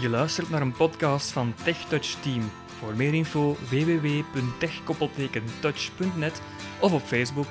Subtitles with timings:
[0.00, 2.50] Je luistert naar een podcast van TechTouch Team.
[2.66, 6.42] Voor meer info www.tech-touch.net
[6.80, 7.46] of op Facebook.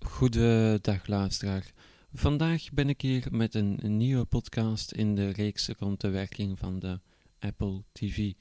[0.00, 1.72] Goedendag luisteraar.
[2.12, 6.78] Vandaag ben ik hier met een nieuwe podcast in de reeks rond de werking van
[6.78, 7.00] de
[7.38, 8.32] Apple TV.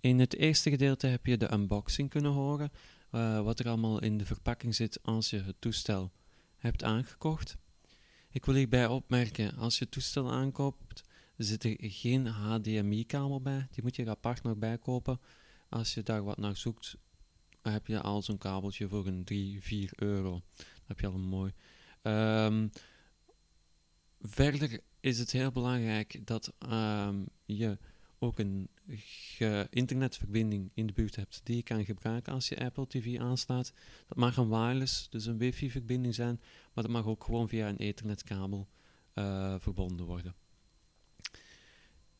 [0.00, 2.70] In het eerste gedeelte heb je de unboxing kunnen horen,
[3.16, 6.12] uh, wat er allemaal in de verpakking zit als je het toestel
[6.56, 7.56] hebt aangekocht.
[8.30, 11.02] Ik wil hierbij opmerken, als je het toestel aankoopt,
[11.36, 13.66] zit er geen HDMI-kabel bij.
[13.70, 15.20] Die moet je er apart nog bij kopen.
[15.68, 16.96] Als je daar wat naar zoekt,
[17.62, 20.42] heb je al zo'n kabeltje voor een 3, 4 euro.
[20.56, 21.52] Dat heb je al een mooi.
[22.02, 22.70] Um,
[24.20, 27.78] verder is het heel belangrijk dat um, je
[28.18, 28.68] ook een
[29.70, 33.72] internetverbinding in de buurt hebt die je kan gebruiken als je Apple TV aanslaat.
[34.06, 36.40] Dat mag een wireless, dus een wifi-verbinding zijn,
[36.74, 38.68] maar dat mag ook gewoon via een ethernetkabel
[39.14, 40.34] uh, verbonden worden.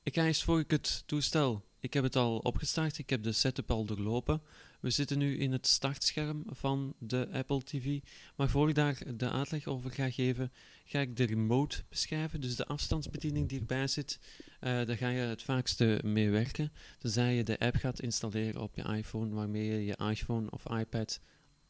[0.03, 1.65] Ik ga eens voor ik het toestel.
[1.87, 4.43] Ik heb het al opgestart, ik heb de setup al doorlopen.
[4.81, 8.01] We zitten nu in het startscherm van de Apple TV.
[8.37, 10.53] Maar voor ik daar de uitleg over ga geven,
[10.85, 12.41] ga ik de remote beschrijven.
[12.41, 16.73] Dus de afstandsbediening die erbij zit, uh, daar ga je het vaakste mee werken.
[16.99, 21.21] Tenzij je de app gaat installeren op je iPhone, waarmee je je iPhone of iPad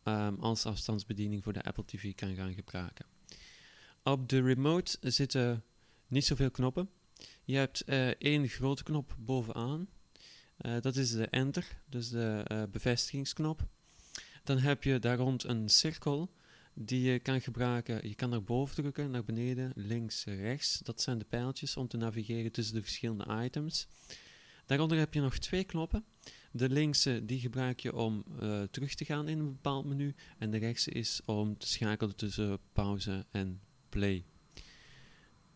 [0.04, 3.06] um, als afstandsbediening voor de Apple TV kan gaan gebruiken.
[4.02, 5.64] Op de remote zitten
[6.06, 6.90] niet zoveel knoppen.
[7.44, 9.88] Je hebt uh, één grote knop bovenaan.
[10.60, 13.66] Uh, dat is de enter, dus de uh, bevestigingsknop.
[14.44, 16.30] Dan heb je daar rond een cirkel
[16.74, 18.08] die je kan gebruiken.
[18.08, 20.78] Je kan naar boven drukken, naar beneden, links, rechts.
[20.78, 23.88] Dat zijn de pijltjes om te navigeren tussen de verschillende items.
[24.66, 26.04] Daaronder heb je nog twee knoppen.
[26.50, 30.14] De linkse die gebruik je om uh, terug te gaan in een bepaald menu.
[30.38, 34.24] En de rechtse is om te schakelen tussen pauze en play.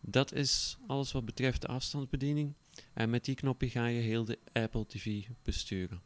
[0.00, 2.54] Dat is alles wat betreft de afstandsbediening.
[2.92, 6.02] En met die knopje ga je heel de Apple TV besturen.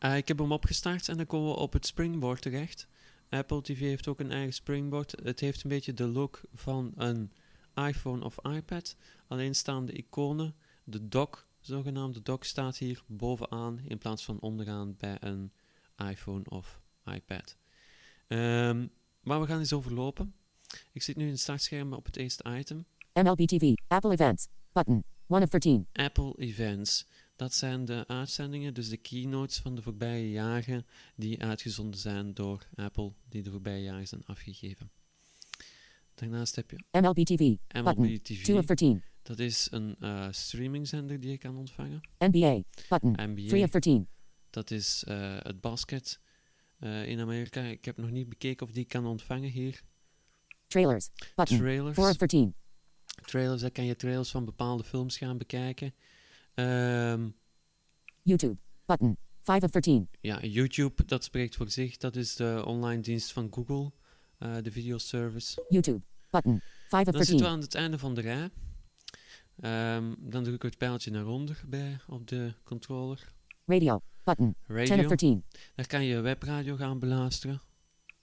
[0.00, 2.88] Uh, ik heb hem opgestart en dan komen we op het springboard terecht.
[3.28, 5.14] Apple TV heeft ook een eigen springboard.
[5.22, 7.32] Het heeft een beetje de look van een
[7.74, 8.96] iPhone of iPad.
[9.26, 10.54] Alleen staan de iconen,
[10.84, 15.52] de dock, zogenaamde dock, staat hier bovenaan in plaats van onderaan bij een
[15.96, 17.56] iPhone of iPad.
[18.28, 18.90] Um,
[19.22, 20.34] maar we gaan eens overlopen.
[20.92, 22.84] Ik zit nu in het startscherm op het eerste item.
[23.12, 25.86] MLB TV, Apple Events, button, 1 of 13.
[25.92, 27.06] Apple Events.
[27.36, 30.86] Dat zijn de uitzendingen, dus de keynotes van de voorbije jaren
[31.16, 34.90] die uitgezonden zijn door Apple, die de voorbije jaren zijn afgegeven.
[36.14, 38.42] Daarnaast heb je MLB TV, MLB button, TV.
[38.42, 39.02] 2 of 13.
[39.22, 42.00] Dat is een uh, streamingzender die je kan ontvangen.
[42.18, 43.48] NBA, button, NBA.
[43.48, 44.08] 3 of 13.
[44.50, 46.20] Dat is uh, het basket
[46.80, 47.62] uh, in Amerika.
[47.62, 49.82] Ik heb nog niet bekeken of die kan ontvangen hier.
[50.66, 51.94] Trailers, button, Trailers.
[51.94, 52.54] 4 of 13.
[53.24, 55.94] Trailers, daar kan je trailers van bepaalde films gaan bekijken.
[56.54, 57.36] Um,
[58.22, 60.08] YouTube, button, 5 of 13.
[60.20, 61.96] Ja, YouTube, dat spreekt voor zich.
[61.96, 63.92] Dat is de online dienst van Google,
[64.38, 65.64] uh, de videoservice.
[65.68, 66.00] YouTube,
[66.30, 67.46] button, 5 of Dan zitten we 13.
[67.46, 68.50] aan het einde van de rij.
[69.96, 73.32] Um, dan druk ik het pijltje naar onder bij op de controller.
[73.64, 75.08] Radio, button, 10 of Radio.
[75.08, 75.44] 13.
[75.74, 77.62] Daar kan je webradio gaan beluisteren.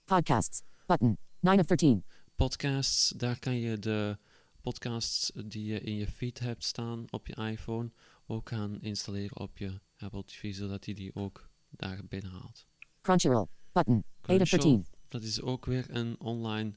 [0.04, 2.04] Podcasts, button, 9 of 13.
[2.36, 4.18] Podcasts, daar kan je de
[4.60, 7.90] podcasts die je in je feed hebt staan op je iPhone
[8.26, 12.66] ook gaan installeren op je Apple TV, zodat hij die ook daar binnenhaalt.
[13.00, 14.86] Crunchyroll, button, 8 of 13.
[15.08, 16.72] Dat is ook weer een online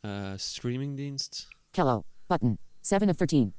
[0.00, 1.48] uh, streamingdienst.
[1.70, 3.54] Kello, button, 7 of 13.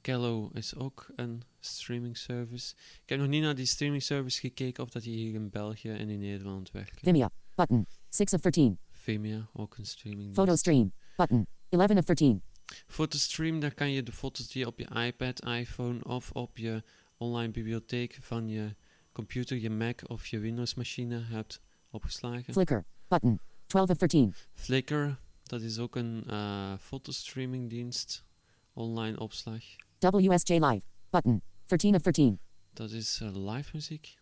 [0.00, 2.74] Kello is ook een streaming service.
[3.02, 5.90] Ik heb nog niet naar die streaming service gekeken of dat die hier in België
[5.90, 6.98] en in Nederland werken.
[6.98, 8.78] Vimeo, button, 6 of 13.
[8.90, 10.34] Vimeo, ook een streaming.
[10.34, 12.42] PhotoStream, button, 11 of 13.
[12.86, 16.82] Photostream, daar kan je de foto's die je op je iPad, iPhone of op je
[17.16, 18.74] online bibliotheek van je
[19.12, 22.52] computer, je Mac of je Windows machine hebt opgeslagen.
[22.52, 22.78] Flickr,
[23.08, 24.34] button, 12 of 13.
[24.54, 25.08] Flickr,
[25.42, 28.24] dat is ook een uh, fotostreaming dienst,
[28.72, 29.62] online opslag.
[29.98, 32.38] WSJ Live, button, 13 of 13.
[32.72, 34.14] Dat is uh, live muziek.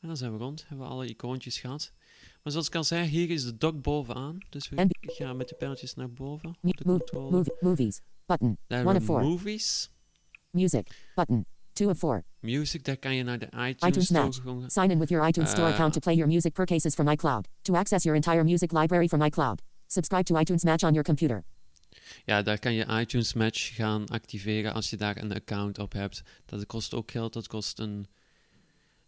[0.00, 1.92] En dan zijn we rond, hebben we alle icoontjes gehad.
[2.44, 4.38] Maar zoals ik al zei, hier is de dock bovenaan.
[4.50, 6.48] Dus we gaan met de pijltjes naar boven.
[6.62, 6.82] Op de
[7.30, 9.28] mov- movies, button, Daar 1 hebben of 4.
[9.30, 9.90] movies.
[10.50, 12.24] Music, button, 2 of 4.
[12.40, 14.42] Music, daar kan je naar de iTunes, iTunes Store Match.
[14.42, 14.70] gaan.
[14.70, 17.48] Sign in with your iTunes Store account to play your music purchases from iCloud.
[17.62, 19.62] To access your entire music library from iCloud.
[19.86, 21.44] Subscribe to iTunes Match on your computer.
[22.24, 26.22] Ja, daar kan je iTunes Match gaan activeren als je daar een account op hebt.
[26.46, 28.06] Dat kost ook geld, dat kost een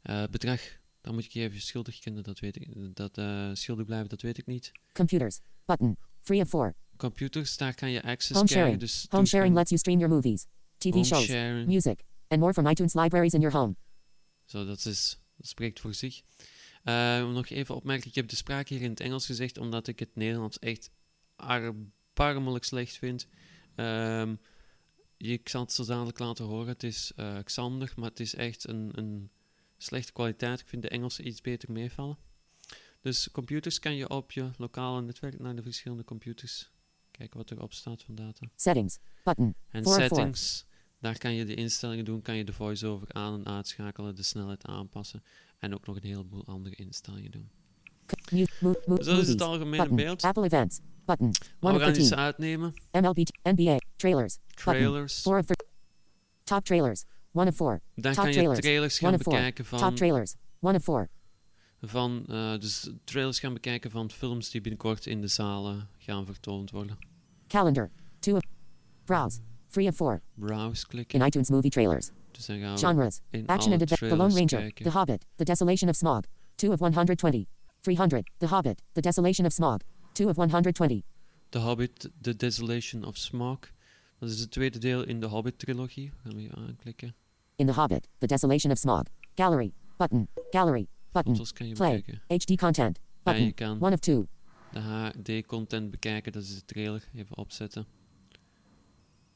[0.03, 0.61] uh, bedrag
[1.07, 2.95] Dan moet ik je even schuldig kennen, dat weet ik.
[2.97, 4.73] Dat eh, schuldig blijven, dat weet ik niet.
[4.93, 5.39] Computers.
[5.65, 5.97] Button.
[6.21, 6.75] Free of 4.
[6.97, 8.65] Computers, daar kan je access Home krijgen.
[8.65, 8.81] sharing.
[8.81, 10.47] Dus Home sharing lets you stream your movies,
[10.79, 11.67] TV home shows, sharing.
[11.67, 13.77] music, and more from iTunes libraries in your home.
[14.45, 16.23] Zo, dat, is, dat spreekt voor zich.
[16.83, 19.99] Eh, nog even opmerken, ik heb de spraak hier in het Engels gezegd, omdat ik
[19.99, 20.91] het Nederlands echt
[21.37, 23.27] erbarmelijk slecht vind.
[23.75, 24.35] Ehm,
[25.17, 26.69] ik zal het zo dadelijk laten horen.
[26.69, 29.31] Het is eh, Xander, maar het is echt een, een
[29.77, 30.61] slechte kwaliteit.
[30.61, 32.19] Ik vind de Engelse iets beter meevallen.
[33.01, 36.71] Dus computers kan je op je lokale netwerk naar de verschillende computers
[37.11, 38.47] kijken wat erop staat van data.
[38.57, 38.99] Settings.
[39.25, 39.55] Button.
[39.69, 40.67] En settings,
[41.01, 44.65] daar kan je de instellingen doen, kan je de voice-over aan- en uitschakelen, de snelheid
[44.65, 45.23] aanpassen
[45.59, 47.51] en ook nog een heleboel andere instellingen doen.
[48.61, 49.97] Mo- Dus dat is het algemene Button.
[49.97, 50.23] beeld.
[50.23, 50.81] Apple events.
[51.05, 51.31] Button.
[51.61, 52.17] Maar 1 we gaan iets 13.
[52.25, 52.75] uitnemen.
[52.93, 54.39] MLB, NBA, trailers.
[54.55, 55.23] Trailers.
[55.23, 55.67] 4 of 13.
[56.45, 57.05] Top trailers.
[57.37, 57.81] 1 of 4.
[57.95, 58.61] Dan top kan je trailers.
[58.61, 59.33] trailers One gaan four.
[59.33, 60.35] bekijken Top van, trailers.
[60.61, 61.09] 1 of 4.
[61.81, 66.71] van eh, dus trailers gaan bekijken van films die binnenkort in de zalen gaan vertoond
[66.71, 66.99] worden.
[67.49, 67.91] Calendar.
[68.19, 68.43] 2 of.
[69.05, 69.39] Browse.
[69.71, 70.23] 3 of 4.
[70.35, 71.21] Browse klikken.
[71.21, 72.11] In iTunes movie trailers.
[72.31, 73.21] Dus dan gaan we Genres.
[73.31, 73.87] in Action and adventure.
[73.89, 74.59] The trailers Lone Ranger.
[74.59, 74.85] kijken.
[74.85, 75.25] The Hobbit.
[75.37, 76.25] The Desolation of Smog.
[76.55, 77.47] 2 of 120.
[77.81, 78.31] 300.
[78.39, 78.83] The Hobbit.
[78.93, 79.81] The Desolation of Smog.
[80.13, 81.05] 2 of 120.
[81.49, 83.59] The Hobbit, The Desolation of Smog.
[84.19, 86.13] Dat is het tweede deel in de Hobbit-trilogie.
[86.23, 87.15] Gaan we hier aanklikken.
[87.59, 88.07] In The Hobbit.
[88.21, 89.09] The Desolation of Smog.
[89.37, 89.73] Gallery.
[89.99, 90.29] Button.
[90.53, 90.89] Gallery.
[91.13, 91.35] Button.
[91.35, 92.03] Foto's kan je Play.
[92.05, 92.21] bekijken.
[92.53, 92.99] HD content.
[92.99, 93.45] Ja, Button.
[93.45, 94.29] je kan 1 of 2.
[94.73, 96.33] de HD-content bekijken.
[96.33, 97.09] Dat is de trailer.
[97.15, 97.87] Even opzetten.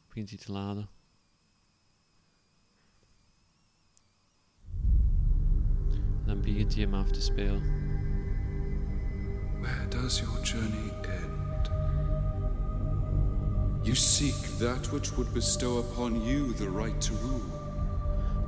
[0.09, 0.89] Begint hij te laden.
[6.27, 7.63] Dan begint hij hem af te spelen.
[9.61, 11.71] Where does your journey end?
[13.83, 17.60] You seek that which would bestow upon you the right to rule.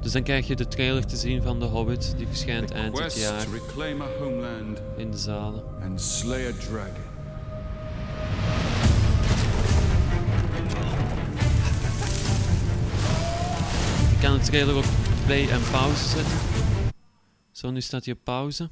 [0.02, 2.14] Dus dan krijg je de trailer te zien van The Hobbit.
[2.16, 3.46] Die verschijnt eind dit jaar
[4.96, 5.64] in de zalen.
[5.82, 7.10] and slay a dragon.
[14.10, 14.84] Je kan de trailer op
[15.26, 16.38] play en pauze zetten.
[17.52, 18.68] Zo, nu staat hij op pauze.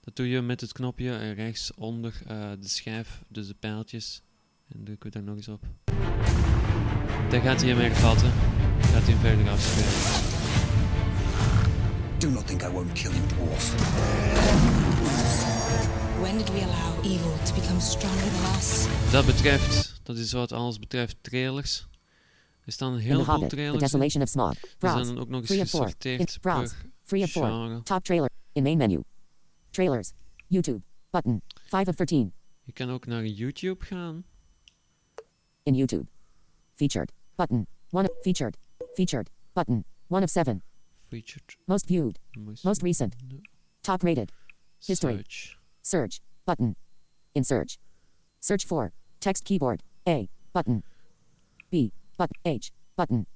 [0.00, 4.22] Dat doe je met het knopje rechts onder eh, de schijf, dus de pijltjes.
[4.68, 5.62] En drukken we daar nog eens op.
[7.30, 8.32] Dan gaat hij hem hervatten.
[8.96, 9.90] Gaat hij hem verder afspelen.
[12.18, 13.74] Do not think I won't kill you, dwarf.
[16.20, 18.86] When did we allow evil to become stronger than us?
[19.10, 21.86] Dat betreft, dat is wat alles betreft trailers.
[22.64, 23.48] Er staan een In The heleboel Hobbit.
[23.48, 23.88] The trailers in.
[23.88, 24.52] Desolation of Smog.
[24.52, 25.12] Er zijn Browse.
[25.12, 25.80] dan ook nog eens 3 of 4.
[25.80, 26.74] In gesorteerd Browse.
[26.74, 27.42] per 3 of 4.
[27.42, 27.82] genre.
[27.82, 28.30] Top trailer.
[28.52, 29.02] In main menu.
[29.70, 30.12] Trailers.
[30.46, 30.80] YouTube.
[31.10, 31.42] Button.
[31.66, 32.32] 5 of 13.
[32.62, 34.24] Je kan ook naar YouTube gaan.
[35.62, 36.06] In YouTube.
[36.74, 37.12] Featured.
[37.34, 37.66] Button.
[37.90, 38.56] 1 of featured.
[38.96, 39.30] Featured.
[39.54, 39.84] Button.
[40.08, 40.62] 1 of 7.
[41.10, 41.56] Featured.
[41.66, 42.18] Most viewed.
[42.36, 43.14] Most, Most recent.
[43.82, 44.32] Top rated.
[44.86, 45.16] history.
[45.16, 45.58] Search.
[45.82, 46.20] Search.
[46.46, 46.76] Button.
[47.34, 47.78] In search.
[48.40, 48.92] Search for.
[49.20, 49.82] Text keyboard.
[50.08, 50.28] A.
[50.52, 50.82] Button.
[51.70, 51.92] B.
[52.16, 52.36] Button.
[52.46, 52.70] H.
[52.94, 53.26] Button.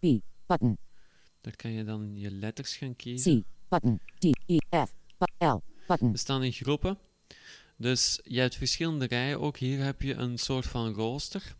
[0.00, 0.22] B.
[0.46, 0.78] Button.
[1.40, 3.42] Daar kan je dan je letters gaan kiezen.
[3.42, 3.44] C.
[3.68, 4.00] Button.
[4.18, 4.24] D.
[4.46, 4.58] E.
[4.86, 4.94] F.
[5.38, 5.62] L.
[5.86, 6.12] Button.
[6.12, 6.98] Er staan in groepen.
[7.76, 9.40] Dus je hebt verschillende rijen.
[9.40, 11.56] Ook hier heb je een soort van rooster.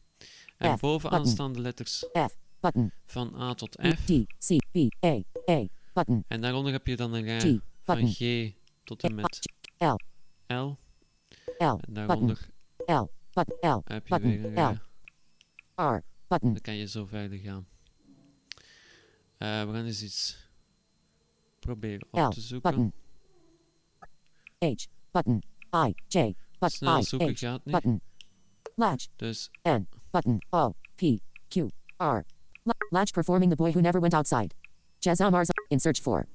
[0.56, 1.32] En F, bovenaan button.
[1.34, 2.36] staan de letters F.
[2.60, 2.92] Button.
[3.06, 3.76] van A tot.
[3.82, 4.04] F.
[4.04, 4.26] D.
[4.38, 4.56] C.
[4.72, 5.04] B.
[5.04, 5.22] A.
[5.50, 5.66] A.
[5.92, 6.24] Button.
[6.28, 7.42] En daaronder heb je dan een rij G.
[7.42, 8.08] van Button.
[8.08, 8.52] G
[8.84, 9.96] tot en met L.
[10.54, 10.76] L.
[11.58, 11.64] L.
[11.64, 12.48] En daaronder
[12.86, 13.04] L.
[13.32, 13.70] Button.
[13.70, 13.80] L.
[13.84, 14.54] heb je weer een Button.
[14.54, 14.78] rij.
[15.74, 15.82] L.
[15.82, 16.02] R.
[16.28, 16.52] Button.
[16.52, 17.66] Dan kan je zo verder gaan.
[19.36, 20.48] Eh, we gaan eens iets
[21.58, 22.28] proberen op L.
[22.28, 22.70] te zoeken.
[22.70, 22.92] Button.
[24.58, 24.84] H.
[25.10, 25.42] Button.
[25.86, 25.94] I.
[26.08, 26.34] J.
[26.58, 27.02] But Snel I.
[27.02, 27.38] zoeken H.
[27.38, 27.74] gaat niet.
[27.74, 28.00] Button.
[28.74, 29.06] Latch.
[29.16, 29.88] Dus N.
[30.10, 30.42] Button.
[30.50, 30.74] O.
[30.94, 31.00] P.
[31.48, 31.56] Q.
[31.96, 32.24] R.
[32.90, 34.54] La- Latch performing the boy who never went outside.
[34.98, 35.52] Jazam Arza.
[35.68, 36.26] In search for.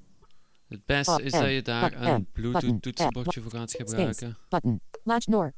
[0.68, 4.36] het beste is dat je daar een Bluetooth button, toetsenbordje voor gaat gebruiken.
[4.48, 4.80] Button.
[5.02, 5.52] Latch nor.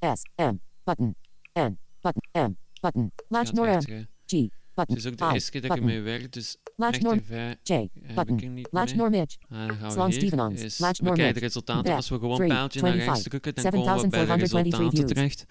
[0.00, 0.22] S.
[0.36, 0.54] M.
[0.84, 1.14] Button.
[1.58, 1.78] N.
[2.00, 2.22] Button.
[2.32, 2.56] M.
[2.80, 3.12] Button.
[3.28, 3.80] Latch Gaat nor M.
[3.80, 4.48] G.
[4.74, 4.94] Button.
[4.94, 7.24] Het is ook de eerste keer dat ik ermee werk, dus Latch echt nor een
[7.24, 7.72] vij J.
[7.72, 8.66] er Button.
[8.70, 9.00] Latch mee.
[9.00, 9.38] nor Midge.
[9.48, 10.12] Ah, dan gaan we Slan.
[10.12, 10.78] Stevenons.
[10.78, 11.42] Latch we nor kijken de mid.
[11.42, 11.82] resultaten.
[11.82, 11.96] Back.
[11.96, 13.30] Als we gewoon pijltje naar rechts 25.
[13.30, 15.44] drukken, dan komen we bij de 7423 resultaten terecht.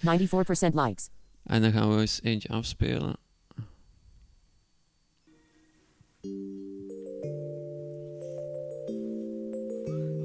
[0.71, 1.09] 94% likes.
[1.43, 3.15] En dan gaan we eens eentje afspelen.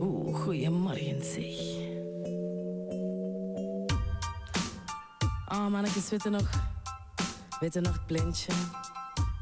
[0.01, 1.75] Oeh, goeiemorgen zeg.
[5.49, 6.51] Oh, mannetjes, weten nog...
[7.61, 8.53] Weten nog het blindje?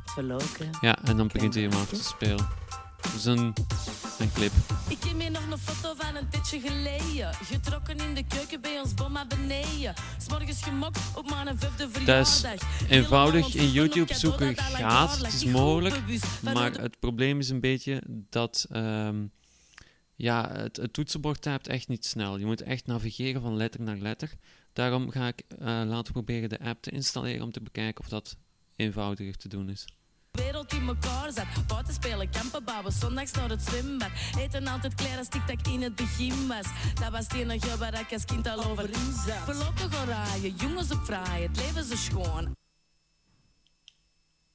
[0.05, 0.71] Verloken.
[0.81, 2.47] Ja, en dan begint hij hem af te spelen.
[3.13, 3.53] Dus een
[4.19, 4.53] een clip.
[4.89, 7.35] Ik heb hier nog een foto van een tijdje geleden.
[7.35, 9.95] Getrokken in de keuken bij ons bomma beneden.
[10.19, 12.41] S'morgens gemok op mijn vijfde verjaardag.
[12.41, 15.19] Dat is eenvoudig in YouTube zoeken gaat.
[15.19, 16.03] Het is mogelijk.
[16.41, 19.25] Maar het probleem is een beetje dat ehm,
[20.15, 22.39] ja, het, het toetsenbord taapt echt niet snel.
[22.39, 24.31] Je moet echt navigeren van letter naar letter.
[24.73, 28.37] Daarom ga ik eh, laten proberen de app te installeren om te bekijken of dat
[28.77, 29.85] eenvoudiger te doen is.
[30.35, 31.67] Wereld in elkaar zat.
[31.67, 34.09] Buiten spelen, kampen bouwen, zondags naar het zwembad.
[34.39, 35.29] Eten altijd klaar als
[35.67, 36.67] in het begin was.
[36.95, 39.45] Dat was het enige waar ik als kind al over in zat.
[39.45, 42.57] Verlopen gaan rijden, jongens op vrij, het leven zo schoon.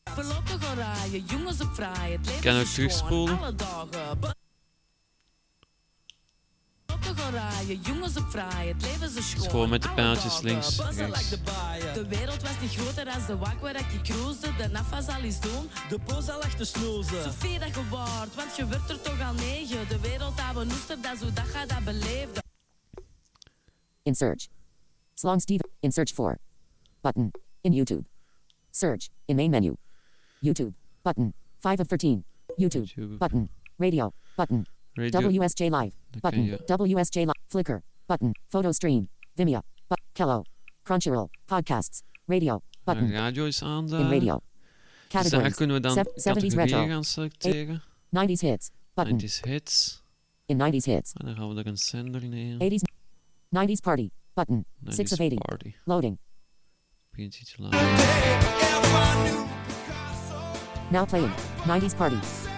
[0.04, 3.26] Verlopen gaan rijden, jongens op vrij, het leven Kan zo ook schoon.
[3.26, 4.38] terugspoelen.
[7.20, 9.50] Gaan jongens op vrij, het leven zo schoon.
[9.50, 10.76] gewoon met de pijltjes links,
[11.94, 14.56] de wereld was niet groter dan de wak waar ik cruisde.
[14.58, 15.70] De al eens doen.
[15.90, 17.24] De poos al achter snoezen.
[17.24, 19.88] Zoveel dat je waard, want je wordt er toch al negen.
[19.88, 22.44] De wereld dat we noester, dat zo dat je dat beleefde.
[24.04, 24.48] In search.
[25.14, 25.64] Slong Steve.
[25.80, 26.38] In search for.
[27.02, 27.32] Button.
[27.62, 28.04] In YouTube.
[28.72, 29.10] Search.
[29.26, 29.76] In main menu.
[30.40, 30.74] YouTube.
[31.02, 31.34] Button.
[31.60, 32.24] 5 of 13.
[32.56, 32.86] YouTube.
[32.86, 33.18] YouTube.
[33.18, 33.50] Button.
[33.78, 34.14] Radio.
[34.36, 34.66] Button.
[34.93, 35.91] Radio, WSJ Live.
[36.12, 36.43] kan Button.
[36.43, 37.36] je WSJ Live.
[37.48, 37.81] Flickr.
[38.05, 38.31] Button.
[38.48, 39.10] Photo stream.
[39.36, 39.62] Vimeo.
[39.88, 40.41] But Kello.
[40.84, 41.29] Crunchyroll.
[41.46, 42.01] Podcasts.
[42.25, 42.62] Radio.
[42.84, 43.12] Button.
[43.12, 43.88] radio is aan.
[43.88, 44.39] In radio.
[44.39, 45.55] Dus daar Categories.
[45.55, 46.88] kunnen we dan Sev- 70s categorieën retro.
[46.88, 47.81] gaan selecteren.
[48.10, 48.69] 90s hits.
[48.93, 49.19] Button.
[49.19, 50.03] 90s hits.
[50.46, 51.13] In 90s hits.
[51.13, 52.58] En dan gaan we er een zender neer.
[52.58, 52.81] 80s.
[53.50, 54.10] 90s party.
[54.34, 54.65] Button.
[54.84, 55.38] 6 of 90s 80.
[55.38, 55.74] party.
[55.86, 56.17] Loading.
[57.12, 57.79] Begint iets later.
[60.91, 61.31] Now playing.
[61.67, 62.49] 90s party.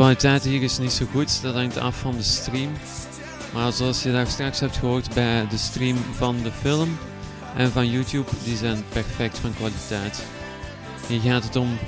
[0.00, 2.72] Kwaliteit hier is niet zo goed, dat hangt af van de stream.
[3.52, 6.98] Maar zoals je daar straks hebt gehoord bij de stream van de film
[7.56, 10.22] en van YouTube, die zijn perfect van kwaliteit.
[11.06, 11.78] Hier gaat het om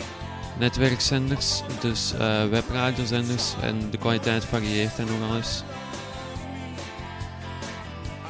[0.59, 5.65] netwerkzenders, dus eh webradiozenders en de kwaliteit varieert daar nogal eens.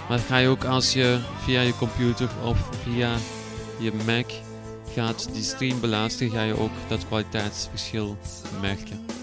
[0.08, 3.14] Maar dat ga je ook als je via je computer of via
[3.78, 4.30] je Mac
[4.94, 8.16] gaat die stream beluisteren, ga je ook dat kwaliteitsverschil
[8.60, 9.21] merken.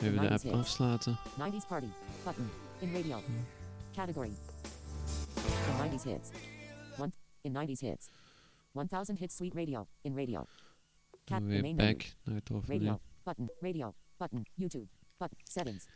[0.00, 1.18] Even de app afsluiten.
[1.18, 1.86] 90s party.
[2.24, 2.50] Button.
[2.78, 3.22] In radio.
[3.94, 4.30] Category.
[5.36, 6.30] In 90s hits.
[6.98, 7.12] One.
[7.40, 8.08] In 90s hits.
[8.72, 9.86] 1000 hits sweet radio.
[10.02, 10.46] In radio.
[11.24, 11.42] Cat.
[11.42, 11.76] Weer main menu.
[11.76, 12.76] back naar het overview.
[12.76, 13.00] Radio.
[13.24, 13.50] Button.
[13.60, 13.94] Radio.
[14.16, 14.46] Button.
[14.54, 14.86] YouTube.
[15.16, 15.38] Button.
[15.44, 15.86] Settings.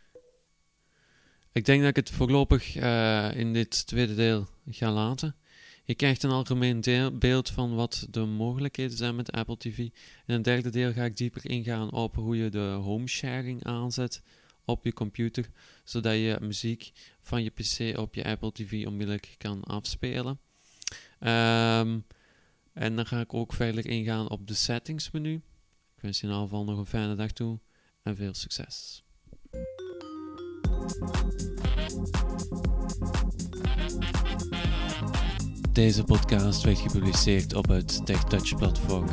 [1.52, 5.36] Ik denk dat ik het voorlopig eh, in dit tweede deel ga laten.
[5.86, 9.78] Je krijgt een algemeen deel, beeld van wat de mogelijkheden zijn met Apple TV.
[9.78, 14.22] In het derde deel ga ik dieper ingaan op hoe je de home sharing aanzet
[14.64, 15.50] op je computer,
[15.84, 20.38] zodat je muziek van je PC op je Apple TV onmiddellijk kan afspelen.
[21.18, 21.98] Ehm,
[22.72, 25.34] en dan ga ik ook verder ingaan op de settings menu.
[25.96, 27.58] Ik wens je in ieder geval nog een fijne dag toe
[28.02, 29.02] en veel succes.
[35.74, 39.06] Deze podcast werd gepubliceerd op het TechTouch platform.